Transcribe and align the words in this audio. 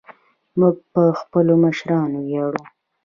موږ 0.59 0.75
په 0.93 1.03
خپلو 1.21 1.53
مشرانو 1.63 2.19
ویاړو 2.27 2.63